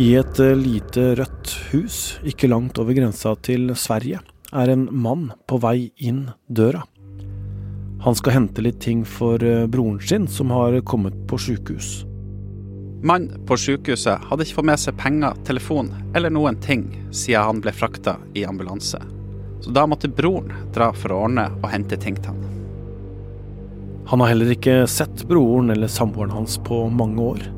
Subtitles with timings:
[0.00, 4.22] I et eh, lite rødt hus ikke langt over grensa til Sverige
[4.52, 6.86] er en mann på vei inn døra.
[8.02, 12.06] Han skal hente litt ting for eh, broren sin, som har kommet på sjukehus.
[13.04, 17.60] Mannen på sykehuset hadde ikke fått med seg penger, telefon eller noen ting siden han
[17.60, 19.00] ble frakta i ambulanse.
[19.60, 22.48] Så da måtte broren dra for å ordne og hente ting til han.
[24.08, 27.50] Han har heller ikke sett broren eller samboeren hans på mange år.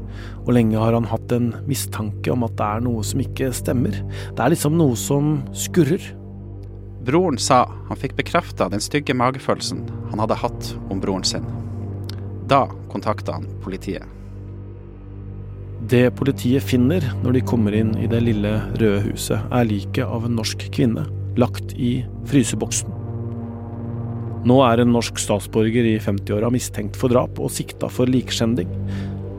[0.44, 3.96] Og lenge har han hatt en mistanke om at det er noe som ikke stemmer.
[4.34, 6.12] Det er liksom noe som skurrer.
[7.04, 11.44] Broren sa han fikk bekrefta den stygge magefølelsen han hadde hatt om broren sin.
[12.48, 14.04] Da kontakta han politiet.
[15.84, 20.24] Det politiet finner når de kommer inn i det lille røde huset, er liket av
[20.24, 21.04] en norsk kvinne,
[21.36, 21.98] lagt i
[22.30, 22.88] fryseboksen.
[24.48, 28.70] Nå er en norsk statsborger i 50-åra mistenkt for drap og sikta for likskjending.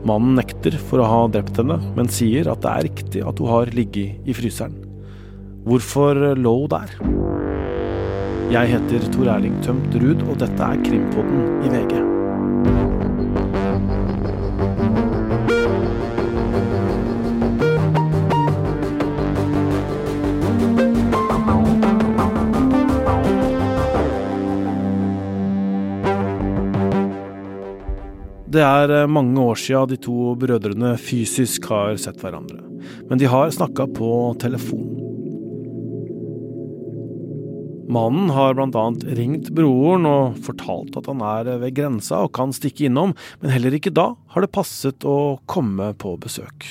[0.06, 3.50] Mannen nekter for å ha drept henne, men sier at det er riktig at hun
[3.50, 4.76] har ligget i fryseren.
[5.66, 6.92] Hvorfor lå hun der?
[8.54, 12.15] Jeg heter Tor Erling Tømt Ruud, og dette er Krimpodden i VG.
[28.66, 32.60] Er eh, mange år siden de to brødrene fysisk har sett hverandre,
[33.08, 34.10] men de har snakka på
[34.42, 34.96] telefon.
[37.86, 42.88] Mannen har annet ringt broren og fortalt at han er ved grensa og kan stikke
[42.88, 46.66] innom, men heller ikke da har det passet å komme på besøk.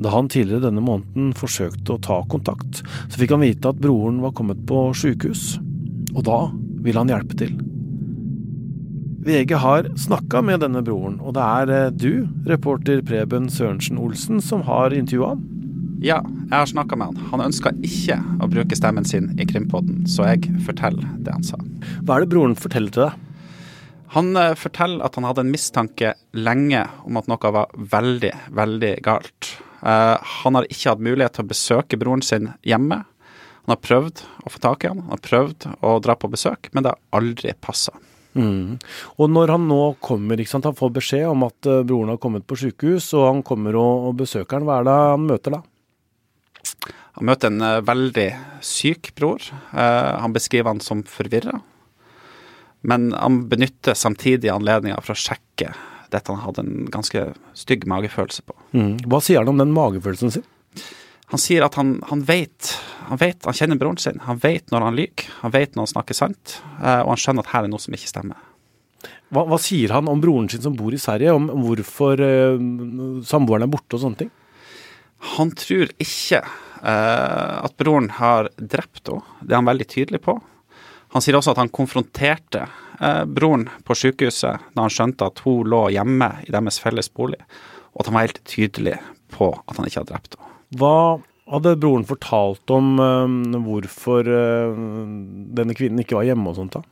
[0.00, 4.22] Da han tidligere denne måneden forsøkte å ta kontakt, så fikk han vite at broren
[4.24, 5.60] var kommet på sjukehus,
[6.16, 6.40] og da
[6.84, 7.54] ville han hjelpe til.
[9.24, 14.42] VG har snakka med denne broren, og det er eh, du, reporter Preben Sørensen Olsen,
[14.44, 15.44] som har intervjua ham.
[16.04, 16.18] Ja,
[16.50, 17.30] jeg har snakka med han.
[17.30, 21.56] Han ønska ikke å bruke stemmen sin i Krimpodden, så jeg forteller det han sa.
[22.04, 23.48] Hva er det broren forteller til deg?
[24.18, 28.94] Han eh, forteller at han hadde en mistanke lenge om at noe var veldig, veldig
[29.08, 29.54] galt.
[29.80, 33.06] Eh, han har ikke hatt mulighet til å besøke broren sin hjemme.
[33.64, 36.68] Han har prøvd å få tak i han, han har prøvd å dra på besøk,
[36.76, 37.96] men det har aldri passa.
[38.34, 38.78] Mm.
[39.22, 42.20] Og når han nå kommer, ikke sant, han får beskjed om at eh, broren har
[42.22, 45.56] kommet på sykehus, og han kommer og, og besøker han, hva er det han møter
[45.56, 45.62] da?
[47.14, 48.28] Han møter en uh, veldig
[48.64, 49.44] syk bror.
[49.70, 51.60] Uh, han beskriver han som forvirra.
[52.84, 55.70] Men han benytter samtidig anledninga for å sjekke
[56.12, 57.22] dette han hadde en ganske
[57.56, 58.56] stygg magefølelse på.
[58.74, 58.92] Mm.
[59.10, 60.46] Hva sier han om den magefølelsen sin?
[61.32, 62.74] Han sier at han, han vet
[63.10, 64.20] han vet, han kjenner broren sin.
[64.24, 67.52] Han vet når han lyver, han vet når han snakker sant, og han skjønner at
[67.52, 68.38] her er noe som ikke stemmer.
[69.34, 73.66] Hva, hva sier han om broren sin som bor i Sverige, om hvorfor uh, samboeren
[73.66, 74.32] er borte og sånne ting?
[75.34, 79.24] Han tror ikke uh, at broren har drept henne.
[79.42, 80.36] Det er han veldig tydelig på.
[81.14, 82.66] Han sier også at han konfronterte
[83.00, 87.40] uh, broren på sykehuset da han skjønte at hun lå hjemme i deres felles bolig,
[87.94, 88.98] og at han var helt tydelig
[89.34, 90.50] på at han ikke hadde drept henne.
[90.74, 90.96] Hva
[91.50, 96.78] hadde broren fortalt om uh, hvorfor denne kvinnen ikke var hjemme og sånt?
[96.78, 96.84] da?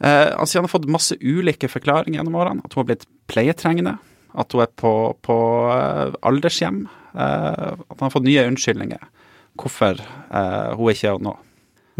[0.00, 2.62] han sier han har fått masse ulike forklaringer gjennom årene.
[2.64, 3.98] At hun har blitt pleietrengende.
[4.32, 5.36] At hun er på, på
[6.24, 6.86] aldershjem.
[7.12, 9.02] at han har fått nye unnskyldninger
[9.60, 11.34] hvorfor hun ikke er nå.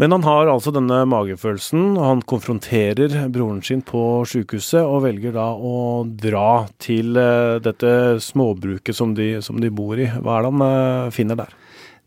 [0.01, 5.35] Men han har altså denne magefølelsen, og han konfronterer broren sin på sykehuset, og velger
[5.35, 7.13] da å dra til
[7.61, 7.91] dette
[8.25, 10.09] småbruket som de, som de bor i.
[10.09, 11.53] Hva er det han finner der?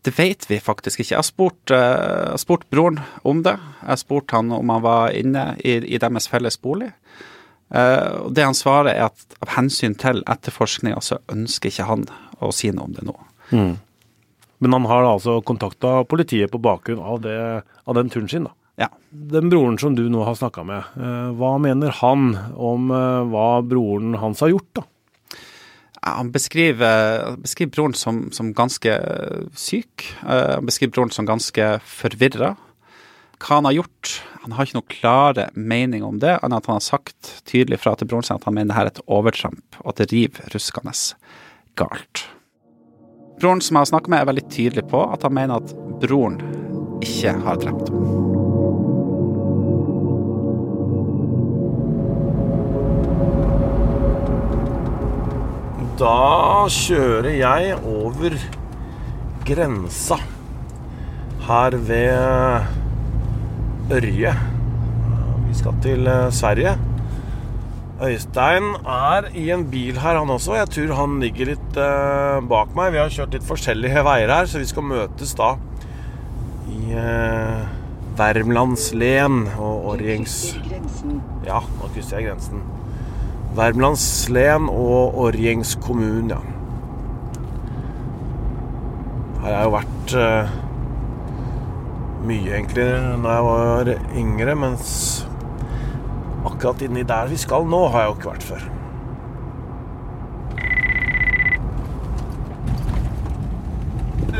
[0.05, 1.13] Det vet vi faktisk ikke.
[1.15, 3.55] Jeg har spurt, uh, spurt broren om det.
[3.81, 6.91] Jeg har spurt han om han var inne i, i deres felles bolig.
[7.73, 12.05] Uh, og Det han svarer, er at av hensyn til etterforskninga, så ønsker ikke han
[12.37, 13.17] å si noe om det nå.
[13.49, 13.73] Mm.
[14.61, 18.53] Men han har altså kontakta politiet på bakgrunn av, det, av, den turen sin, da?
[18.85, 18.91] Ja.
[19.09, 22.93] Den broren som du nå har snakka med, uh, hva mener han om
[23.33, 24.85] hva broren hans har gjort, da?
[26.05, 28.93] Han beskriver, beskriver broren som, som, ganske
[29.57, 30.05] syk.
[30.21, 32.53] Han beskriver broren som ganske forvirra.
[33.41, 34.11] Hva han har gjort
[34.45, 37.95] Han har ikke noe klare mening om det, enn at han har sagt tydelig fra
[37.97, 40.93] til broren sin at han mener dette er et overtramp, og at det river ruskende
[41.81, 42.27] galt.
[43.41, 45.73] Broren som jeg har snakket med, er veldig tydelig på at han mener at
[46.05, 46.37] broren
[47.01, 48.44] ikke har drept henne.
[55.95, 58.33] Da kjører jeg over
[59.47, 60.17] grensa
[61.45, 62.65] her ved
[63.95, 64.33] Ørje.
[65.45, 66.75] Vi skal til Sverige.
[68.03, 70.57] Øystein er i en bil her, han også.
[70.59, 72.91] Jeg tror han ligger litt uh, bak meg.
[72.91, 75.53] Vi har kjørt litt forskjellige veier her, så vi skal møtes da
[76.75, 76.91] i
[78.19, 80.57] Värmlandslen og Orjengs...
[81.47, 82.67] Ja, nå krysser jeg grensen.
[83.55, 86.41] Värmlandslen og Orjengs kommun, ja.
[89.39, 90.55] Her har jeg jo vært uh,
[92.25, 92.87] mye, egentlig,
[93.21, 93.91] når jeg var
[94.23, 94.93] yngre, mens
[96.45, 98.65] akkurat inni der vi skal nå, har jeg jo ikke vært før.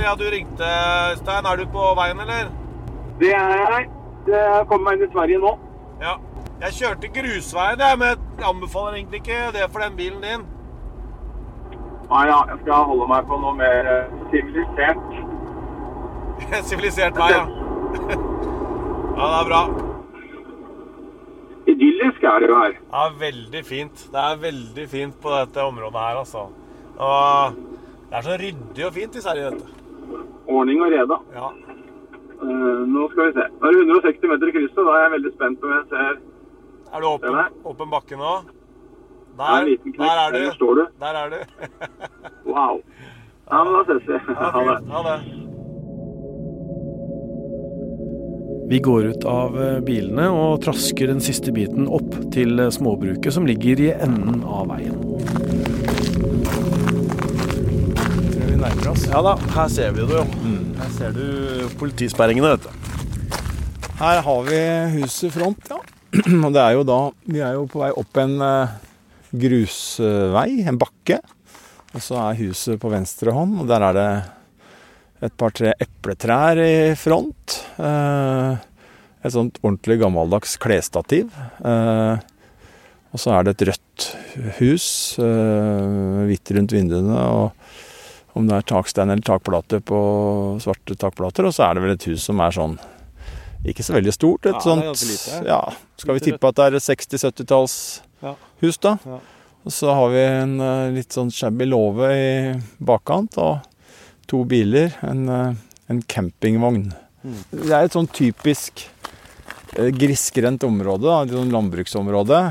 [0.06, 0.72] Ja, du ringte,
[1.18, 1.46] Stein.
[1.50, 2.52] Er du på veien, eller?
[3.20, 3.88] Det er jeg.
[4.28, 5.54] Jeg kommer meg inn i Sverige nå.
[6.02, 6.18] Ja.
[6.62, 10.46] Jeg kjørte grusveien, jeg, men jeg anbefaler egentlig ikke det for den bilen din.
[12.10, 15.06] Nei ja, jeg skal holde meg på noe mer eh, sivilisert.
[16.70, 17.46] Sivilisert vei, ja.
[19.18, 19.62] ja, det er bra.
[21.72, 22.76] Idyllisk er det jo her.
[22.92, 24.06] Ja, veldig fint.
[24.14, 26.46] Det er veldig fint på dette området her, altså.
[26.96, 27.58] Og
[28.12, 30.20] det er så ryddig og fint i Sverige, vet du.
[30.46, 31.18] Ordning og reda.
[31.34, 31.50] Ja.
[32.44, 33.48] Uh, nå skal vi se.
[33.58, 34.84] Nå er det 160 meter i krysset.
[34.84, 36.22] Da er jeg veldig spent om jeg ser
[36.95, 37.27] Er du oppe,
[37.68, 38.33] oppe bakke nå?
[39.36, 40.38] Der, er der er du.
[40.45, 40.83] Der står du.
[41.00, 41.39] Der er du.
[42.53, 42.77] wow.
[43.51, 44.36] Ja, men da ses vi.
[44.39, 44.75] Ha det.
[44.94, 45.18] Ha det.
[48.69, 53.36] Vi går ut av eh, bilene og trasker den siste biten opp til eh, småbruket
[53.36, 54.95] som ligger i enden av veien.
[58.31, 59.03] Tror vi nærmer oss.
[59.12, 60.24] Ja da, her ser vi det jo.
[60.80, 61.27] Her ser du
[61.75, 62.71] politisperringene, vet du.
[64.00, 64.62] Her har vi
[64.95, 65.81] huset front, ja.
[66.46, 68.75] Og det er jo da Vi er jo på vei opp en eh,
[69.36, 71.19] grusvei, en bakke.
[71.96, 74.10] Og så er huset på venstre hånd, og der er det
[75.25, 77.60] et par-tre epletrær i front.
[77.80, 78.63] Eh,
[79.25, 81.31] et sånt ordentlig gammeldags klesstativ.
[81.63, 82.24] Eh,
[83.16, 84.07] og så er det et rødt
[84.57, 87.16] hus, hvitt rundt vinduene.
[87.16, 90.00] og Om det er takstein eller takplate på
[90.60, 91.48] svarte takplater.
[91.48, 92.75] Og så er det vel et hus som er sånn
[93.72, 94.46] ikke så veldig stort.
[94.46, 95.46] Et Ja, sånt.
[95.46, 95.62] Ja,
[95.98, 98.98] skal vi tippe at det er et 60-70-tallshus, da.
[99.06, 99.20] Ja.
[99.66, 102.34] Og så har vi en eh, litt sånn shabby låve i
[102.86, 103.66] bakkant, og
[104.30, 104.94] to biler.
[105.06, 105.56] En, eh,
[105.90, 106.92] en campingvogn.
[107.26, 107.40] Mm.
[107.50, 108.86] Det er et sånn typisk
[109.80, 112.42] eh, grisgrendt område, da, et sånn landbruksområde.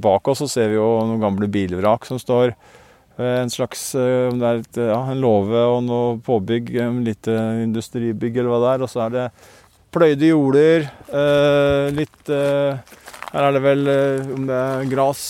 [0.00, 2.56] Bak oss så ser vi jo noen gamle bilvrak som står.
[3.20, 8.84] En slags ja, en låve og noe påbygg, et lite industribygg eller hva det er.
[8.86, 9.26] Og så er det
[9.92, 10.88] pløyde jorder.
[11.12, 12.78] eh, litt eh,
[13.32, 15.24] Her er det vel eh, om det er gras.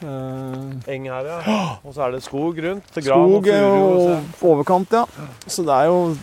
[0.00, 1.38] Eng her, ja.
[1.84, 2.86] Og så er det skog rundt.
[2.96, 5.04] Skog og overkant, ja.
[5.46, 6.14] Så det er jo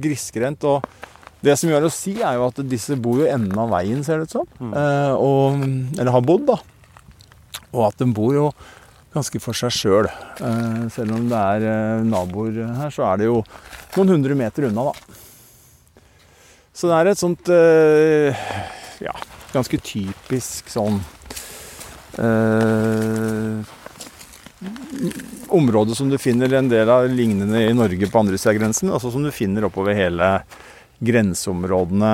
[0.00, 0.64] grisgrendt.
[0.64, 0.86] Og
[1.44, 4.22] det som gjør å si, er jo at disse bor jo enden av veien, ser
[4.22, 4.46] det ut som.
[4.62, 4.72] Mm.
[4.78, 5.66] Eh, og,
[5.98, 6.60] eller har bodd, da.
[7.72, 8.46] Og at de bor jo
[9.12, 10.08] ganske for seg sjøl.
[10.40, 13.42] Eh, selv om det er naboer her, så er det jo
[13.98, 15.18] noen hundre meter unna, da.
[16.72, 18.44] Så det er et sånt eh,
[19.04, 19.12] ja,
[19.52, 21.02] ganske typisk sånn
[22.16, 23.72] eh,
[25.52, 28.92] område som du finner en del av lignende i Norge på andre siden av grensen,
[28.92, 30.30] altså som du finner oppover hele
[31.04, 32.12] grenseområdene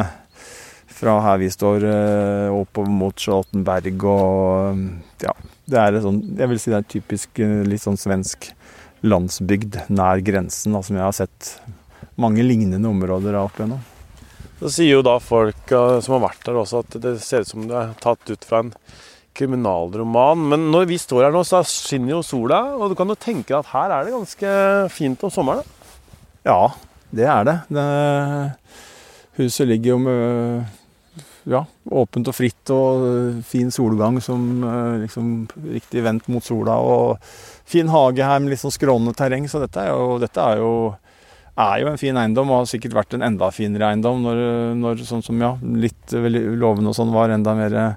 [0.99, 4.81] fra her vi står eh, oppover mot Charlottenberg og
[5.22, 5.37] ja,
[5.70, 8.50] det er et sånn, jeg vil si det er typisk litt sånn svensk
[9.06, 11.52] landsbygd nær grensen, da, som jeg har sett
[12.18, 13.87] mange lignende områder av opp igjennom.
[14.58, 17.52] Så sier jo da folk eh, som har vært der også, at det ser ut
[17.52, 18.72] som det er tatt ut fra en
[19.38, 20.48] kriminalroman.
[20.50, 23.54] Men når vi står her nå, så skinner jo sola, og du kan jo tenke
[23.54, 24.56] at her er det ganske
[24.94, 25.76] fint om sommeren.
[26.46, 26.72] Ja,
[27.14, 27.56] det er det.
[27.70, 27.86] det
[29.38, 30.66] huset ligger jo med
[31.48, 31.62] ja,
[31.94, 36.76] åpent og fritt og øh, fin solgang som øh, liksom riktig vendt mot sola.
[36.82, 37.22] Og
[37.68, 40.72] fin hage her med litt sånn skrånende terreng, så dette er jo, dette er jo
[41.58, 44.42] er jo en fin eiendom, og har sikkert vært en enda finere eiendom når,
[44.78, 47.94] når sånn som ja, litt lovende og sånn var enda mer eh,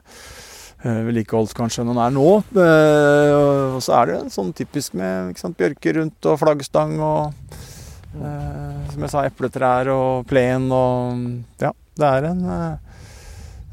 [0.82, 2.28] vedlikeholdt kanskje enn den er nå.
[2.58, 3.34] Eh,
[3.78, 7.54] og så er det sånn typisk med sant, bjørker rundt og flaggstang og
[8.18, 12.88] eh, som jeg sa, epletrær og plen og Ja, det er en eh,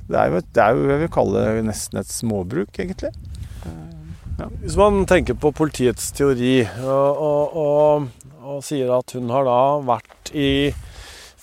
[0.08, 3.10] det er, jo et, det er jo jeg vil kalle det nesten et småbruk, egentlig.
[4.62, 8.17] Hvis man tenker på politiets teori og, og, og,
[8.48, 10.70] og sier at hun har da vært i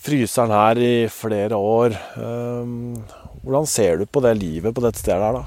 [0.05, 1.93] fryseren her i flere år,
[3.45, 5.45] hvordan ser du på det livet på dette stedet her da?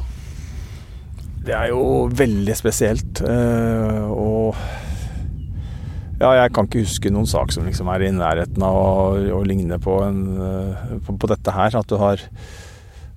[1.49, 3.23] Det er jo veldig spesielt.
[3.25, 4.55] eh, og
[6.19, 8.77] ja, jeg kan ikke huske noen sak som liksom er i nærheten av
[9.33, 11.79] å, ligne på, en, eh, på, dette her.
[11.79, 12.21] At du har,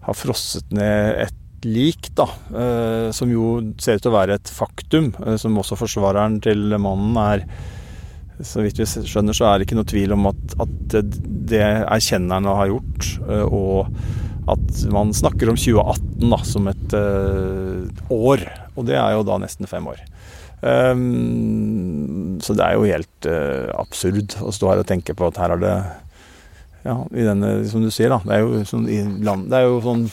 [0.06, 4.54] har frosset ned et lik, da, eh, som jo ser ut til å være et
[4.54, 7.46] faktum, som også forsvareren til mannen er
[8.48, 10.98] Så vidt vi skjønner, så er det ikke noe tvil om at, at
[11.52, 17.86] det erkjennerne har gjort, eh, og at man snakker om 2018 da, som et uh,
[18.12, 18.42] år.
[18.74, 20.02] Og det er jo da nesten fem år.
[20.62, 25.40] Um, så det er jo helt uh, absurd å stå her og tenke på at
[25.42, 25.76] her er det
[26.86, 28.18] Ja, i denne, som du sier, da.
[28.26, 28.88] Det er jo sånn,
[29.26, 30.08] land, det er jo sånn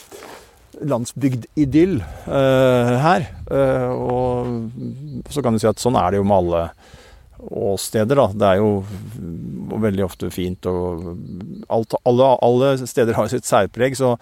[0.92, 1.97] landsbygdidyll
[2.28, 3.25] uh, her.
[3.49, 6.62] Uh, og så kan du si at sånn er det jo med alle
[7.50, 8.26] åsteder, da.
[8.35, 11.11] Det er jo veldig ofte fint og
[11.73, 14.14] alt, alle, alle, steder har sitt særpreg, så,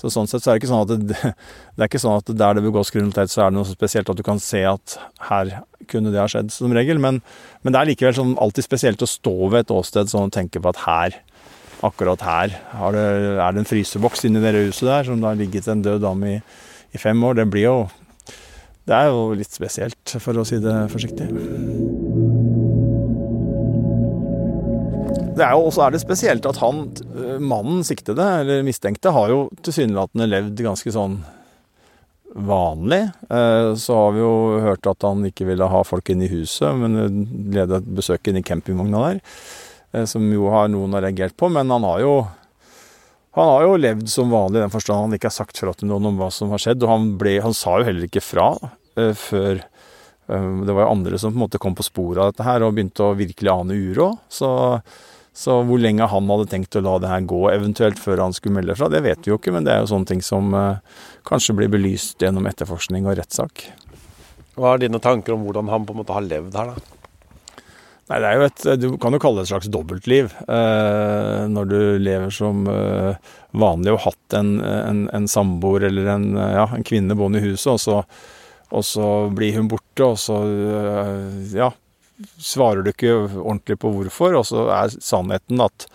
[0.00, 1.18] så, sånn sett så er det ikke sånn at det,
[1.76, 4.20] det er ikke sånn at der det begås kriminalitet, så er det noe spesielt at
[4.20, 4.98] du kan se at
[5.30, 5.52] her
[5.90, 7.00] kunne det ha skjedd, som regel.
[7.02, 7.20] Men,
[7.62, 10.62] men det er likevel sånn alltid spesielt å stå ved et åsted sånn og tenke
[10.62, 11.20] på at her
[11.84, 12.54] akkurat her
[12.94, 13.02] det,
[13.44, 16.36] er det en fryseboks inni det huset der som det har ligget en død dame
[16.36, 16.38] i,
[16.96, 17.36] i fem år.
[17.40, 17.76] Det blir jo
[18.84, 21.30] Det er jo litt spesielt, for å si det forsiktig.
[25.34, 26.84] Det er jo også er det spesielt at han,
[27.42, 31.16] mannen siktede, eller mistenkte, har jo tilsynelatende levd ganske sånn
[32.34, 33.08] vanlig.
[33.30, 36.70] Eh, så har vi jo hørt at han ikke ville ha folk inn i huset,
[36.78, 39.20] men ledet besøk inn i campingvogna der.
[39.94, 41.50] Eh, som jo har noen har reagert på.
[41.50, 42.14] Men han har jo
[43.34, 45.88] han har jo levd som vanlig i den forstand han ikke har sagt fra til
[45.90, 46.84] noen om hva som har skjedd.
[46.86, 48.52] Og han, ble, han sa jo heller ikke fra
[48.94, 52.62] før Det var jo andre som på en måte kom på sporet av dette her
[52.62, 54.12] og begynte å virkelig ane uro.
[54.30, 54.52] Så,
[55.34, 58.60] så, hvor lenge han hadde tenkt å la det her gå, eventuelt før han skulle
[58.60, 59.50] melde fra, det vet vi jo ikke.
[59.56, 63.66] Men det er jo sånne ting som eh, kanskje blir belyst gjennom etterforskning og rettssak.
[64.54, 66.94] Hva er dine tanker om hvordan han på en måte har levd her, da?
[68.04, 70.32] Nei, det er jo et Du kan jo kalle det et slags dobbeltliv.
[70.44, 76.14] Eh, når du lever som eh, vanlig og har hatt en, en, en samboer eller
[76.14, 78.02] en, ja, en kvinne boende i huset, og så,
[78.70, 81.72] og så, blir hun borte, og så eh, ja,
[82.38, 85.86] svarer du ikke ordentlig på hvorfor, og så er sannheten at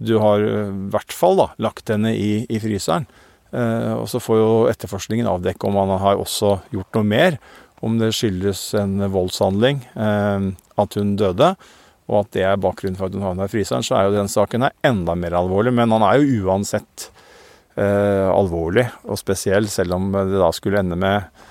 [0.00, 3.06] du har i hvert fall da, lagt henne i, i fryseren.
[3.52, 7.36] Eh, og så får jo etterforskningen avdekke om han har også gjort noe mer
[7.84, 10.48] om det skyldes en voldshandling, eh,
[10.80, 11.54] at hun døde,
[12.10, 14.30] og at det er bakgrunnen for at hun havna i fryseren, så er jo den
[14.30, 15.72] saken her enda mer alvorlig.
[15.76, 17.06] Men han er jo uansett
[17.76, 21.46] eh, alvorlig og spesiell, selv om det da skulle ende med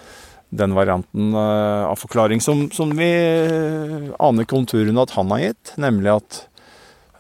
[0.50, 3.10] den varianten eh, av forklaring som, som vi
[4.20, 6.40] aner konturene at han har gitt, nemlig at,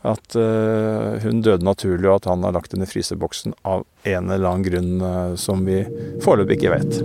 [0.07, 4.31] at uh, hun døde naturlig, og at han har lagt henne i fryseboksen av en
[4.31, 5.83] eller annen grunn som vi
[6.23, 7.01] foreløpig ikke vet.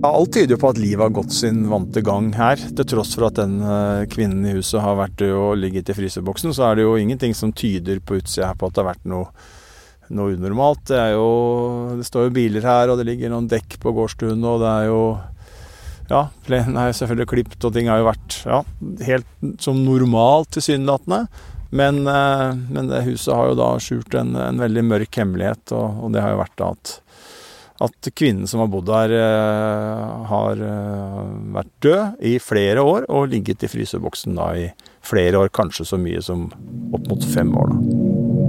[0.00, 2.56] Alt tyder jo på at livet har gått sin vante gang her.
[2.56, 5.96] Til tross for at den eh, kvinnen i huset har vært død og ligget i
[5.98, 8.88] fryseboksen, så er det jo ingenting som tyder på utsida her på at det har
[8.94, 9.28] vært noe,
[10.16, 10.84] noe unormalt.
[10.90, 11.28] Det, er jo,
[11.98, 14.88] det står jo biler her, og det ligger noen dekk på gårdstuen, og det er
[14.90, 15.02] jo
[16.10, 18.64] Ja, plenen er jo selvfølgelig klipt, og ting har jo vært ja,
[19.06, 21.20] helt som normalt tilsynelatende.
[21.70, 26.02] Men, eh, men det huset har jo da skjult en, en veldig mørk hemmelighet, og,
[26.02, 26.96] og det har jo vært da at
[27.80, 31.20] at kvinnen som har bodd der, eh, har eh,
[31.56, 34.68] vært død i flere år og ligget i fryseboksen da i
[35.00, 36.50] flere år, kanskje så mye som
[36.92, 37.72] opp mot fem år.
[37.72, 38.39] da.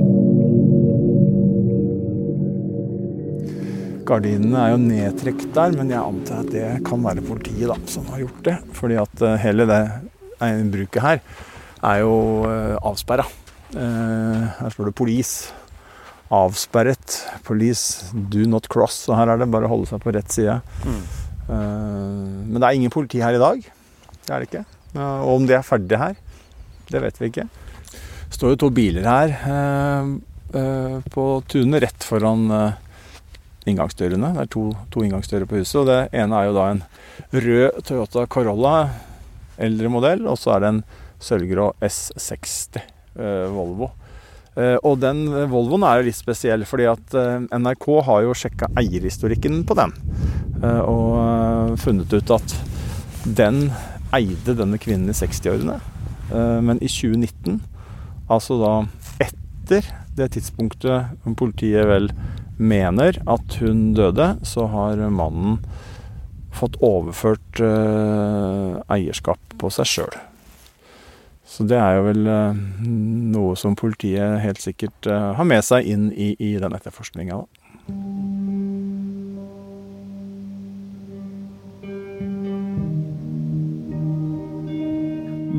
[4.07, 8.07] Gardinene er jo nedtrukket der, men jeg antar at det kan være politiet da, som
[8.11, 8.57] har gjort det.
[8.77, 9.81] Fordi at eh, hele det
[10.73, 11.21] bruket her
[11.81, 12.15] er jo
[12.81, 13.25] avsperra.
[13.73, 15.51] Her står det 'police'
[16.31, 17.17] avsperret.
[17.43, 19.03] Police do not cross.
[19.09, 20.61] Og her er det bare å holde seg på rett side.
[20.85, 21.01] Mm.
[21.47, 23.63] Men det er ingen politi her i dag.
[24.25, 24.65] Det er det ikke.
[24.95, 26.15] Og om de er ferdige her,
[26.91, 27.47] det vet vi ikke.
[27.91, 29.35] Det står jo to biler her
[31.11, 32.47] på tunet rett foran
[33.69, 34.33] inngangsdørene.
[34.35, 35.81] Det er to, to, inngangsdører på huset.
[35.83, 36.83] og Det ene er jo da en
[37.31, 38.75] rød Toyota Corolla,
[39.61, 40.27] eldre modell.
[40.29, 40.83] Og så er det en
[41.21, 42.81] sølvgrå S60
[43.53, 43.91] Volvo.
[44.59, 48.67] Eh, og den Volvoen er jo litt spesiell, fordi at eh, NRK har jo sjekka
[48.79, 49.95] eierhistorikken på den.
[50.59, 52.55] Eh, og funnet ut at
[53.23, 53.69] den
[54.15, 55.79] eide denne kvinnen i 60-årene.
[56.31, 57.57] Men i 2019,
[58.31, 58.71] altså da
[59.19, 62.07] etter det tidspunktet politiet vel
[62.61, 65.59] mener at hun døde, så har mannen
[66.53, 67.61] fått overført
[68.91, 70.19] eierskap på seg sjøl.
[71.51, 72.59] Så det er jo vel eh,
[73.33, 77.41] noe som politiet helt sikkert eh, har med seg inn i, i den etterforskninga.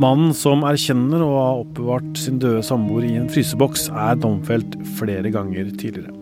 [0.03, 5.29] Mannen som erkjenner å ha oppbevart sin døde samboer i en fryseboks, er domfelt flere
[5.35, 6.22] ganger tidligere.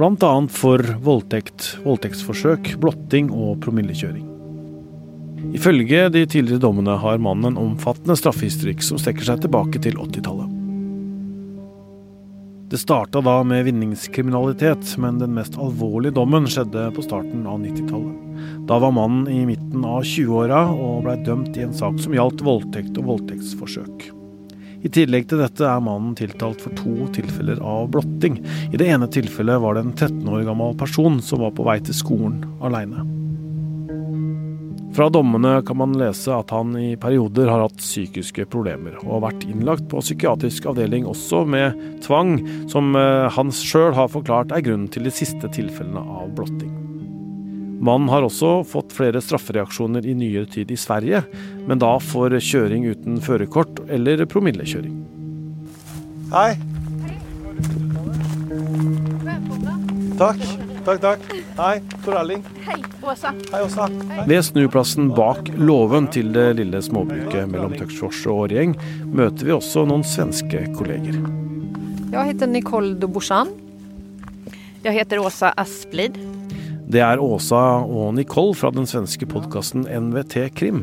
[0.00, 0.48] Bl.a.
[0.48, 4.22] for voldtekt, voldtektsforsøk, blotting og promillekjøring.
[5.52, 10.54] Ifølge de tidligere dommene har mannen en omfattende straffehistorikk som strekker seg tilbake til 80-tallet.
[12.72, 18.64] Det starta da med vinningskriminalitet, men den mest alvorlige dommen skjedde på starten av 90-tallet.
[18.70, 22.46] Da var mannen i midten av 20-åra og blei dømt i en sak som gjaldt
[22.46, 24.08] voldtekt og voldtektsforsøk.
[24.80, 28.40] I tillegg til dette er mannen tiltalt for to tilfeller av blotting.
[28.72, 31.78] I det ene tilfellet var det en 13 år gammel person som var på vei
[31.84, 33.04] til skolen aleine.
[34.96, 39.24] Fra dommene kan man lese at han i perioder har hatt psykiske problemer, og har
[39.28, 42.40] vært innlagt på psykiatrisk avdeling også med tvang,
[42.72, 46.89] som eh, han sjøl har forklart er grunnen til de siste tilfellene av blotting.
[47.80, 51.22] Mannen har også fått flere straffereaksjoner i nyere tid i Sverige,
[51.64, 54.98] men da for kjøring uten førerkort eller promillekjøring.
[56.34, 56.50] Hei.
[60.20, 60.44] Takk.
[60.84, 61.24] Takk, takk.
[61.56, 62.44] Hei, Tor Erling.
[62.66, 63.32] Hei, Åsa.
[63.52, 63.88] Hei, Åsa.
[64.28, 68.76] Ved snuplassen bak låven til det lille småbruket mellom Töcksfors og Årgjeng
[69.08, 71.16] møter vi også noen svenske kolleger.
[72.12, 73.52] Jeg heter Nicole Dobosjan.
[74.84, 76.20] Jeg heter Åsa Asplid.
[76.90, 80.80] Det er Åsa og Nicole fra den svenske podkasten NVT Krim.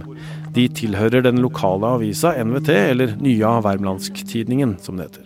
[0.56, 5.26] De tilhører den lokale avisa NVT, eller Nya Värmlandsktidningen som det heter.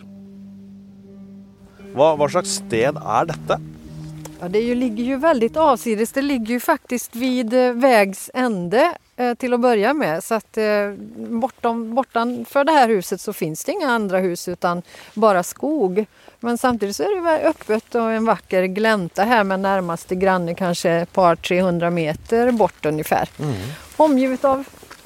[1.93, 3.59] Hva, hva slags sted er dette?
[4.39, 6.15] Ja, det ju, ligger jo veldig avsides.
[6.17, 8.89] Det ligger jo faktisk vid veis ende
[9.37, 10.23] til å begynne med.
[10.25, 10.97] Så at, eh,
[11.43, 14.81] bortom, bortanför det her huset så fins det ingen andre hus utan
[15.13, 16.07] bare skog.
[16.43, 20.89] Men samtidig så är det öppet och en vacker glänta här med närmaste granne kanske
[20.91, 23.29] ett par 300 meter bort ungefär.
[23.97, 24.65] Omgivet av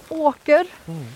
[0.09, 0.67] åker,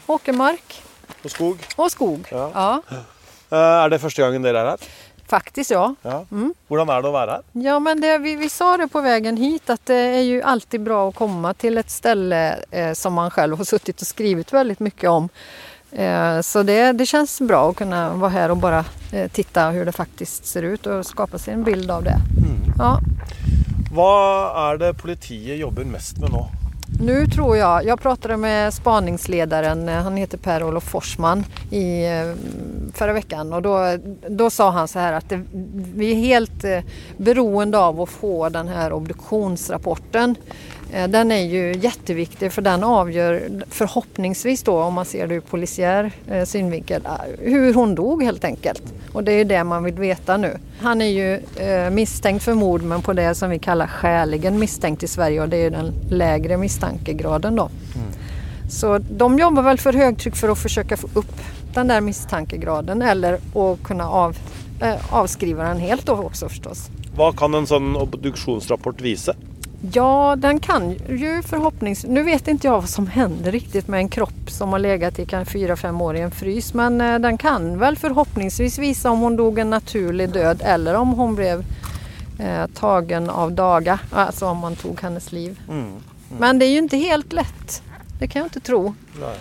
[0.07, 0.81] åkermark
[1.23, 1.63] Og skog?
[1.77, 2.27] Og skog.
[2.31, 2.51] Ja.
[2.53, 3.03] Ja,
[3.51, 4.83] Eh, Er det første gangen dere er her?
[5.29, 5.95] Faktisk, ja.
[6.05, 6.19] Ja.
[6.31, 6.51] Mm.
[6.69, 7.43] Hvordan er det å være her?
[7.65, 10.83] Ja, men det, vi, vi sa det på veien hit at det er jo alltid
[10.85, 14.77] bra å komme til et sted eh, som man selv har sittet og skrevet veldig
[14.85, 15.29] mye om.
[15.91, 19.85] Eh, så det, det känns bra å kunne vara här och bara titte titta hur
[19.85, 22.17] det faktisk ser ut og skape seg en bild av det.
[22.77, 22.99] Ja.
[23.89, 24.13] Hva
[24.69, 26.45] er det politiet jobber mest med nå?
[26.99, 32.33] Nå tror jeg, jeg pratet med spaningsledaren, eh, han heter Per-Olof Forsman, i eh,
[32.93, 33.97] förra veckan och då,
[34.29, 35.41] då sa han så här att det,
[35.95, 36.81] vi er helt eh,
[37.17, 40.35] beroende av å få den här obduktionsrapporten.
[40.93, 45.41] Eh, Den er jo kjempeviktig, for den avgjør förhoppningsvis då om man ser det ur
[45.41, 48.83] polisiär eh, synvinkel eh, hun dog helt enkelt.
[49.13, 50.53] Og det er jo det man vil veta nå.
[50.81, 51.29] Han er jo
[51.61, 55.49] eh, mistenkt for mord men på det som vi kaller skjærlig mistenkt i Sverige og
[55.49, 57.69] det er jo den lavere mistankegraden, da.
[57.95, 58.11] Mm.
[58.69, 61.39] Så de jobber vel for høytrykk for å forsøke å få opp
[61.73, 64.37] den der mistankegraden, eller å kunne av,
[64.81, 66.89] eh, avskrive den helt da også, forstås.
[67.17, 69.33] Hva kan en sånn obduksjonsrapport vise?
[69.81, 72.11] Ja, den kan ju förhoppningsvis...
[72.11, 75.25] Nu vet inte jag vad som händer riktigt med en kropp som har legat i
[75.25, 76.73] kanske fyra fem år i en frys.
[76.73, 81.09] Men eh, den kan väl förhoppningsvis visa om hon dog en naturlig död eller om
[81.09, 81.65] hon blev
[82.39, 83.99] eh, tagen av daga.
[84.11, 85.59] Alltså om man tog hennes liv.
[86.39, 87.83] Men det är ju inte helt lätt.
[88.19, 88.93] Det kan jag inte tro.
[89.21, 89.37] Nej.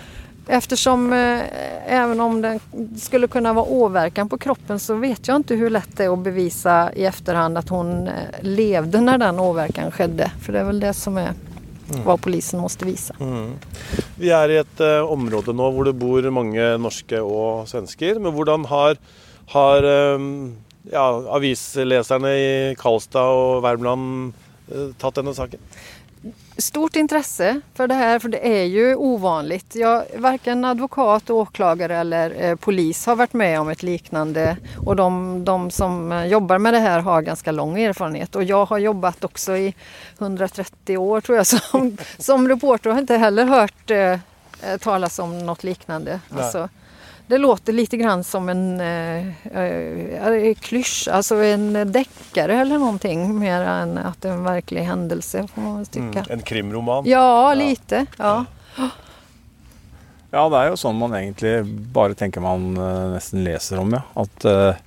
[0.51, 1.39] Eftersom eh,
[1.85, 2.59] även om det
[2.97, 6.19] skulle kunna vara åverkan på kroppen så vet jag inte hur lätt det är att
[6.19, 10.31] bevisa i efterhand att hon eh, levde när den åverkan skedde.
[10.41, 11.33] För det är väl det som är
[12.05, 13.15] vad polisen måste visa.
[14.15, 18.19] Vi er i et eh, område nå hvor det bor mange norske og svensker.
[18.19, 18.97] Men hvordan har,
[19.53, 20.27] har eh,
[20.91, 21.07] ja,
[21.37, 24.33] avisleserne i Karlstad og Värmland
[24.71, 25.61] eh, tatt denne saken?
[26.57, 29.75] Stort intresse för det här, för det är ju ovanligt.
[29.75, 35.45] Jag, varken advokat, åklagare eller eh, polis har varit med om ett liknande och de,
[35.45, 38.35] de som jobber jobbar med det här har ganska lång erfarenhet.
[38.35, 39.73] Och jag har jobbat också i
[40.19, 45.19] 130 år tror jag som, som reporter och har inte heller hört eh, eh, talas
[45.19, 46.19] om något liknande.
[46.29, 46.69] Alltså,
[47.29, 53.61] det låter lite grann som en eh, eh, klysch, alltså en deckare eller någonting mer
[53.61, 56.25] än att det er en verklig händelse får man väl tycka.
[56.29, 57.03] En krimroman?
[57.05, 58.05] Ja, lite.
[58.17, 58.45] Ja.
[60.31, 61.53] Ja, det er jo sånn man egentlig
[61.93, 64.01] bare tenker man eh, nesten leser om, ja.
[64.13, 64.81] At eh,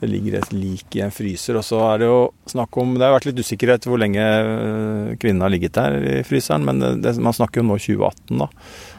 [0.00, 1.56] det ligger et lik i en fryser.
[1.60, 2.18] Og så er det jo
[2.50, 6.20] snakk om Det har vært litt usikkerhet hvor lenge eh, kvinnen har ligget der i
[6.24, 8.48] fryseren, men det, det, man snakker jo nå 2018, da.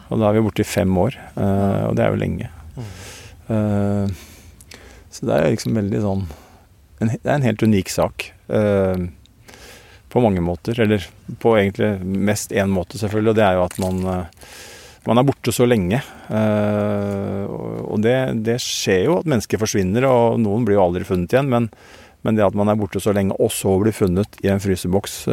[0.10, 1.18] Og da er vi borte i fem år.
[1.34, 2.54] eh, og det er jo lenge.
[3.48, 4.08] Eh,
[5.14, 6.22] så det er liksom veldig sånn
[7.04, 8.30] en, Det er en helt unik sak.
[8.48, 9.10] Uh,
[10.14, 10.78] på mange måter.
[10.80, 11.08] Eller
[11.42, 13.34] på egentlig mest én måte, selvfølgelig.
[13.34, 14.46] Og det er jo at man eh,
[15.04, 15.98] man er borte så lenge.
[16.32, 18.14] og det,
[18.46, 21.50] det skjer jo at mennesker forsvinner, og noen blir jo aldri funnet igjen.
[21.52, 21.68] Men,
[22.24, 25.26] Men det at man er borte så lenge og så blir funnet i en fryseboks,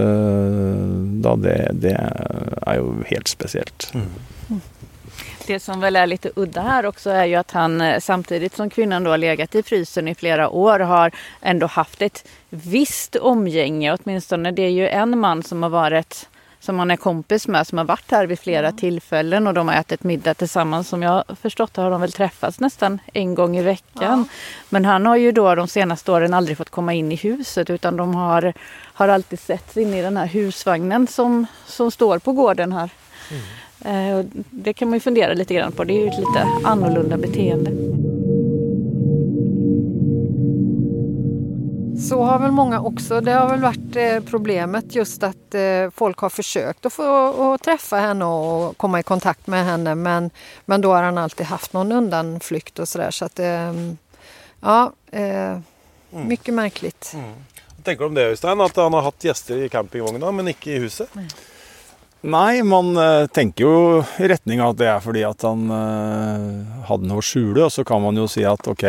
[1.23, 1.55] da det,
[1.87, 3.93] det er jo helt spesielt.
[3.95, 4.59] Mm.
[5.51, 8.71] Det som väl är lite udda här också är ju att han samtidig samtidigt som
[8.71, 11.11] kvinnan då har legat i frysen i flera år har
[11.41, 13.93] ändå haft ett visst omgänge.
[13.93, 16.29] Åtminstone det är ju en man som har varit
[16.61, 18.77] som han är kompis med som har varit här vid flera mm.
[18.77, 20.89] tillfällen och de har ätit middag tillsammans.
[20.89, 24.19] Som jag har förstått har de väl träffats nästan en gång i veckan.
[24.19, 24.25] Ja.
[24.69, 27.97] Men han har ju då de senaste åren aldrig fått komma in i huset utan
[27.97, 28.53] de har,
[28.95, 32.91] har alltid setts inn i den här husvagnen som, som står på gården här.
[33.31, 33.43] Mm.
[33.85, 35.85] Eh, det kan man ju fundera lite grann på.
[35.85, 37.71] Det är ju ett lite annorlunda beteende.
[42.09, 43.21] Så har väl många också.
[43.21, 47.63] Det har väl varit eh, problemet just att eh, folk har försökt att få att
[47.63, 50.31] träffa henne och komma i kontakt med henne men,
[50.65, 53.41] men då har han alltid haft någon undanflykt och sådär så att
[54.61, 55.63] ja, mm.
[56.11, 57.13] mycket märkligt.
[57.15, 57.33] Mm.
[57.83, 58.61] Tenker du om det, Øystein?
[58.61, 61.17] At han har hatt gjester i campingvogna, men ikke i huset?
[61.17, 61.29] Mm.
[62.21, 63.77] Nei, man uh, tenker jo
[64.21, 67.65] i retning av at det er fordi at han uh, hadde noe å skjule.
[67.65, 68.85] Og så kan man jo si at ok,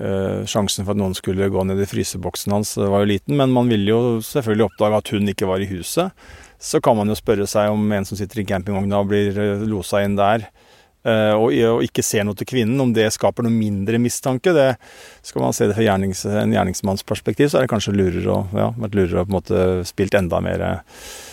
[0.00, 3.36] uh, sjansen for at noen skulle gå ned i fryseboksen hans var jo liten.
[3.36, 6.16] Men man ville jo selvfølgelig oppdage at hun ikke var i huset.
[6.60, 9.36] Så kan man jo spørre seg om en som sitter i campingvogna og blir
[9.68, 10.42] losa inn der,
[11.08, 14.52] og, ikke ser noe til kvinnen, om det skaper noe mindre mistanke.
[14.52, 14.66] Det,
[15.24, 18.42] skal man se det fra gjernings, en gjerningsmanns perspektiv, så er det kanskje lurere å,
[18.52, 21.29] ja, vært lurere å på en måte spilt enda mer Eh,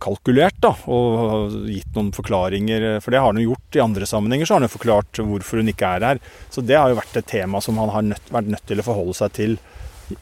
[0.00, 2.86] kalkulert da, og gitt noen forklaringer.
[3.04, 4.48] For det har han gjort i andre sammenhenger.
[4.48, 6.22] Så har han forklart hvorfor hun ikke er her.
[6.52, 8.86] Så det har jo vært et tema som han har nødt, vært nødt til å
[8.86, 9.58] forholde seg til.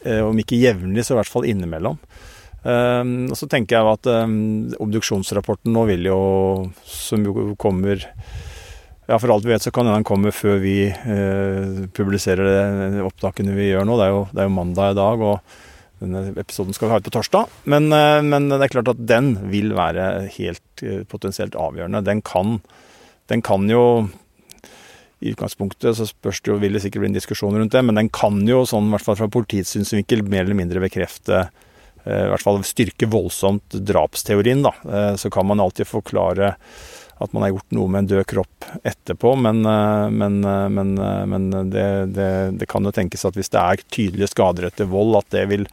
[0.03, 1.97] Eh, om ikke jevnlig, så i hvert fall innimellom.
[2.59, 4.07] Og så tenker jeg at
[4.83, 6.17] obduksjonsrapporten nå vil jo,
[6.83, 10.91] som jo kommer ja, For alt vi vet, så kan den komme før vi
[11.95, 13.95] publiserer det opptakene vi gjør nå.
[13.95, 15.23] Det er jo, det er jo mandag i dag.
[15.23, 15.55] og
[15.99, 17.51] denne episoden skal vi ha ut på torsdag.
[17.69, 22.03] Men, eh, men, det er klart at den vil være helt eh, potensielt avgjørende.
[22.07, 22.59] Den kan,
[23.31, 24.09] den kan jo
[25.19, 27.97] I utgangspunktet så spørs det jo, vil det sikkert bli en diskusjon rundt det, men
[27.99, 32.23] den kan jo sånn, i hvert fall fra politiets synsvinkel mer eller mindre bekrefte eh,
[32.23, 34.63] i hvert fall styrke voldsomt drapsteorien.
[34.63, 34.71] da.
[35.19, 36.53] Så kan man alltid forklare
[37.19, 39.59] at man har gjort noe med en død kropp etterpå, men,
[40.15, 40.39] men,
[40.71, 40.91] men,
[41.31, 42.29] men det, det,
[42.61, 45.67] det, kan jo tenkes at hvis det er tydelige skader etter vold, at det vil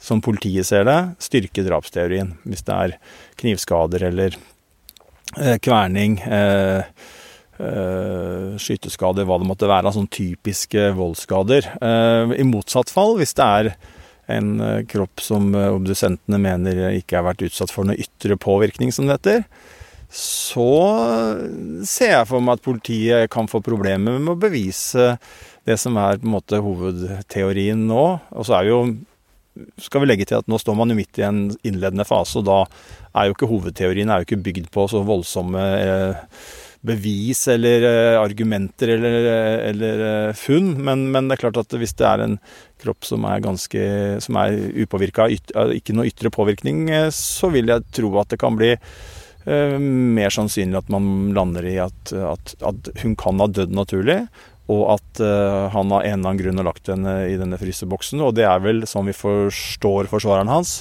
[0.00, 2.34] som politiet ser det, styrke drapsteorien.
[2.48, 2.96] Hvis det er
[3.40, 4.36] knivskader eller
[5.36, 6.80] eh, kverning, eh,
[7.60, 11.68] eh, skyteskader, hva det måtte være sånn typiske voldsskader.
[11.76, 13.72] Eh, I motsatt fall, hvis det er
[14.32, 18.94] en eh, kropp som eh, obdusentene mener ikke har vært utsatt for noe ytre påvirkning,
[18.94, 19.44] som det heter,
[20.10, 20.70] så
[21.86, 25.12] ser jeg for meg at politiet kan få problemer med å bevise
[25.68, 28.04] det som er på en måte hovedteorien nå.
[28.34, 28.80] Og så er jo
[29.82, 32.48] skal vi legge til at nå står man jo midt i en innledende fase, og
[32.48, 32.62] da
[33.18, 36.42] er jo ikke hovedteorien er jo ikke bygd på så voldsomme eh,
[36.86, 40.04] bevis eller eh, argumenter eller, eh, eller
[40.38, 40.72] funn.
[40.78, 42.36] Men, men, det er klart at hvis det er en
[42.80, 43.86] kropp som er ganske
[44.24, 45.28] som er upåvirka
[45.60, 48.76] av ikke noe ytre påvirkning, så vil jeg tro at det kan bli
[49.46, 54.18] mer sannsynlig at man lander i at, at, at hun kan ha dødd naturlig,
[54.70, 58.20] og at uh, han av en eller annen grunn har lagt henne i denne fryseboksen.
[58.22, 60.80] Og det er vel, som vi forstår forsvareren hans,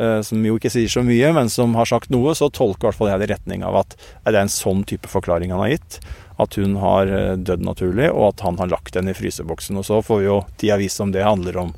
[0.00, 3.00] uh, som jo ikke sier så mye, men som har sagt noe, så tolker hvert
[3.00, 5.74] fall jeg det i retning av at er det en sånn type forklaring han har
[5.76, 6.00] gitt.
[6.38, 9.80] At hun har dødd naturlig, og at han har lagt henne i fryseboksen.
[9.80, 11.72] Og så får vi jo tida vise om det handler om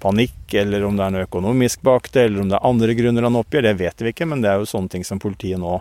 [0.00, 3.28] panikk, eller om det er noe økonomisk bak det, eller om det er andre grunner
[3.28, 3.66] han oppgir.
[3.66, 5.78] Det vet vi ikke, men det er jo sånne ting som politiet nå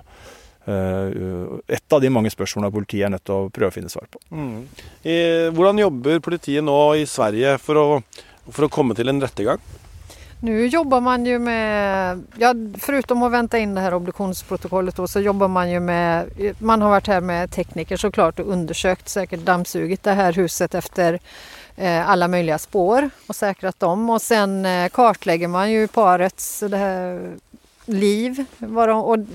[0.69, 1.11] Eh,
[1.67, 4.21] et av de mange spørsmålene politiet er nødt til å prøve å finne svar på.
[4.29, 4.65] Mm.
[5.55, 7.85] Hvordan jobber politiet nå i Sverige for å,
[8.49, 9.63] for å komme til en rettergang?
[10.41, 15.47] Nu jobbar man ju med, ja, förutom att vänta in det här obduktionsprotokollet så jobbar
[15.47, 20.11] man ju med, man har varit här med tekniker såklart och undersökt, säkert dammsugit det
[20.11, 21.19] här huset efter
[21.75, 26.77] eh, alla möjliga spår och säkrat dem och sen eh, kartlägger man ju parets det
[26.77, 27.31] här
[27.85, 28.45] liv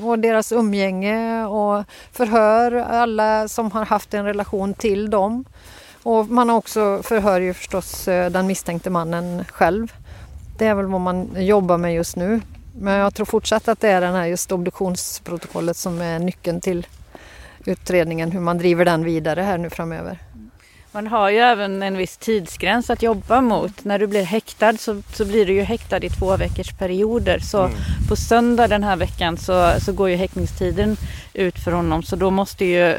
[0.02, 5.44] och, deras umgänge och förhör alla som har haft en relation till dem.
[6.02, 9.92] Och man har också förhör ju förstås eh, den misstänkte mannen själv.
[10.58, 12.40] Det är väl vad man jobbar med just nu.
[12.78, 16.86] Men jag tror fortsatt att det är den här just obduktionsprotokollet som är nyckeln till
[17.64, 20.18] utredningen, hur man driver den vidare här nu framöver.
[20.92, 23.84] Man har ju även en viss tidsgräns att jobba mot.
[23.84, 27.38] När du blir häktad så, så blir du ju häktad i två veckors perioder.
[27.38, 27.78] Så mm.
[28.08, 30.96] på söndag den här veckan så, så går ju häktningstiden
[31.32, 32.02] ut för honom.
[32.02, 32.96] Så då måste ju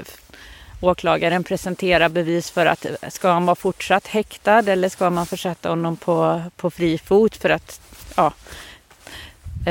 [0.81, 5.97] åklagaren presentera bevis för att ska han vara fortsatt häktad eller ska man försätta honom
[5.97, 7.81] på, på fri fot för att
[8.15, 8.33] ja,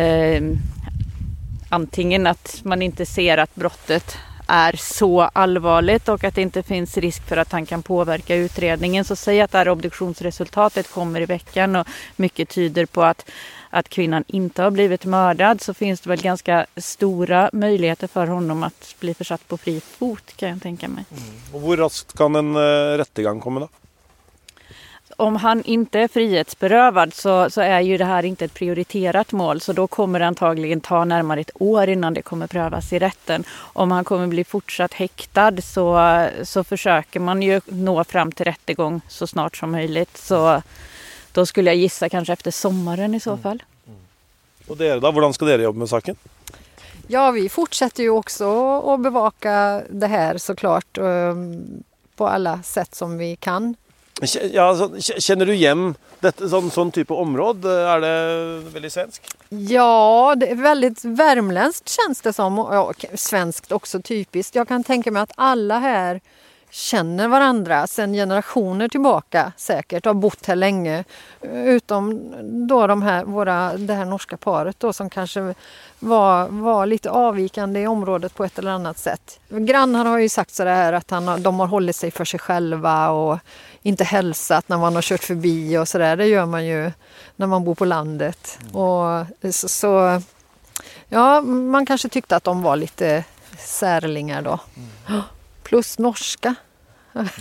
[0.01, 0.43] eh,
[1.69, 6.97] antingen att man inte ser att brottet är så allvarligt och att det inte finns
[6.97, 9.05] risk för att han kan påverka utredningen.
[9.05, 13.31] Så säg att det här obduktionsresultatet kommer i veckan och mycket tyder på att,
[13.71, 18.63] att kvinnan inte har blivit mördad så finns det väl ganska stora möjligheter för honom
[18.63, 21.05] att bli försatt på fri fot kan jag tänka mig.
[21.11, 21.25] Mm.
[21.53, 23.69] Och hur raskt kan en uh, rättegång komma då?
[25.17, 29.61] Om han ikke er frihetsberøvet, så, så, er jo det her ikke et prioritert mål
[29.63, 33.47] så da kommer det antagelig ta nærmere et år innan det kommer prøves i retten.
[33.75, 35.87] Om han kommer bli fortsatt hektet, så,
[36.43, 40.07] så forsøker man jo nå fram til rettergang så snart som mulig.
[40.19, 40.41] Så
[41.35, 43.43] da skulle jeg gissa kanskje efter sommaren i så mm.
[43.47, 43.63] fall.
[43.87, 44.03] Mm.
[44.69, 46.19] Og dere da, hvordan skal dere jobbe med saken?
[47.13, 49.55] Ja, vi fortsetter jo også å bevake
[49.91, 50.89] det her, så klart.
[52.17, 53.75] på alle sett som vi kan.
[54.23, 55.89] Ja, så, kjenner du hjem
[56.23, 57.73] dette, sånn, sånn, type område?
[57.91, 58.15] Er det
[58.77, 59.35] veldig svenskt?
[59.51, 62.61] Ja, det er veldig värmländskt kjennes det som.
[62.71, 62.87] Ja,
[63.19, 64.55] svenskt også typisk.
[64.55, 66.23] Jeg kan tenke meg at alle här
[66.75, 71.05] känner hverandre siden generationer tilbake sikkert, har bott her lenge.
[71.43, 72.33] Utom
[72.69, 75.55] da de her, våre, det her norske paret då som kanskje
[75.99, 79.39] var, var litt avvikende i området på et eller annet sett.
[79.49, 82.83] Grannar har jo sagt så her at han, de har holdt seg for seg selv
[82.91, 83.39] og
[83.87, 86.19] ikke hilst når man har kjørt forbi og så der.
[86.25, 86.81] Det gjør man jo
[87.37, 88.59] når man bor på landet.
[88.73, 90.21] Och så, så,
[91.09, 93.07] ja, man kanskje tykte at de var litt
[93.63, 94.59] særlinger da.
[94.75, 95.23] Mm.
[95.63, 95.99] Plus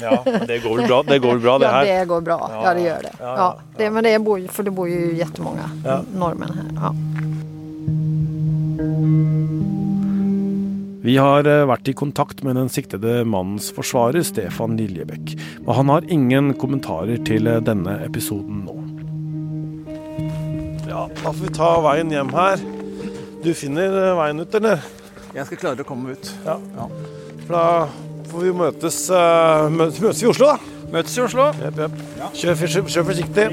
[0.02, 1.86] Ja, det går väl bra det, går bra, det här?
[1.86, 2.50] Ja, det går bra.
[2.52, 3.12] Ja, ja det gör det.
[3.20, 5.70] Ja, ja, det men det bor, för det bor ju jättemånga
[6.14, 6.82] norrmän här.
[6.82, 6.96] Ja.
[11.04, 15.34] Vi har eh, vært i kontakt med den siktede mannens forsvarer, Stefan Liljebekk.
[15.66, 18.78] Og han har ingen kommentarer til eh, denne episoden nå.
[20.88, 22.64] Ja, da får vi ta veien hjem her.
[23.44, 24.88] Du finner eh, veien ut, eller?
[25.36, 26.32] Jeg skal klare å komme ut.
[26.48, 26.56] Ja.
[26.78, 26.88] ja.
[27.44, 27.68] For da
[28.34, 30.88] får vi møtes, uh, møtes i Oslo, da.
[30.94, 31.50] Møtes i Oslo.
[31.62, 32.00] Jep, jep.
[32.18, 32.30] Ja.
[32.34, 33.46] Kjør, kjør, forsiktig.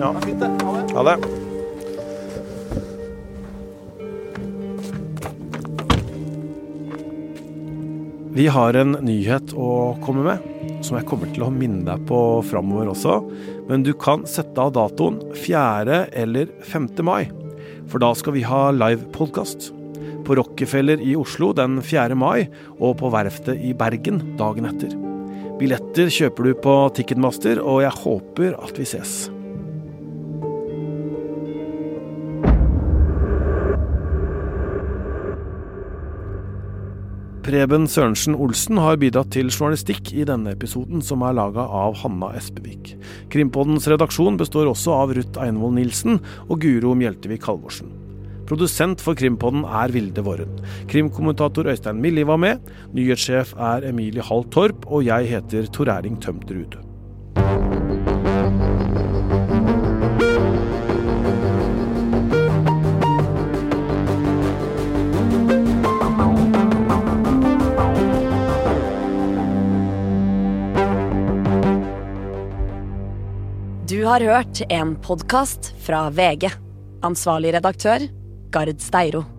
[0.00, 0.12] Ja.
[0.96, 1.16] Ha det.
[8.36, 9.70] Vi har en nyhet å
[10.04, 10.50] komme med,
[10.84, 13.22] som jeg kommer til å minne deg på framover også.
[13.68, 16.04] Men du kan sette av datoen 4.
[16.12, 16.92] eller 5.
[17.04, 17.24] mai,
[17.88, 19.72] for da skal vi ha livepodkast.
[20.26, 22.16] På Rockefeller i Oslo den 4.
[22.18, 22.48] mai,
[22.82, 24.96] og på Verftet i Bergen dagen etter.
[25.60, 29.14] Billetter kjøper du på Ticketmaster, og jeg håper at vi ses.
[37.46, 42.32] Preben Sørensen Olsen har bidratt til journalistikk i denne episoden, som er laga av Hanna
[42.34, 42.96] Espevik.
[43.30, 48.05] Krimpoddens redaksjon består også av Ruth Einvoll Nilsen og Guro Mjeltevik Halvorsen.
[48.46, 50.52] Produsent for Krimpodden er Vilde Våren.
[50.86, 52.62] Krimkommentator Øystein Milli var med.
[52.94, 56.78] Nyhetssjef er Emilie Hall Torp, og jeg heter Tor Erling Tømterud.
[73.86, 76.48] Du har hørt en podkast fra VG.
[77.06, 78.06] Ansvarlig redaktør,
[78.56, 79.35] Gard Steiro.